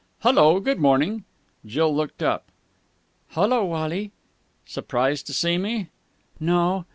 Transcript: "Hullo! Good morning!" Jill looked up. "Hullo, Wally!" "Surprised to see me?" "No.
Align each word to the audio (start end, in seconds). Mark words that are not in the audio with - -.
"Hullo! 0.23 0.59
Good 0.59 0.79
morning!" 0.79 1.25
Jill 1.63 1.95
looked 1.95 2.23
up. 2.23 2.51
"Hullo, 3.33 3.65
Wally!" 3.65 4.11
"Surprised 4.65 5.27
to 5.27 5.33
see 5.33 5.59
me?" 5.59 5.89
"No. 6.39 6.87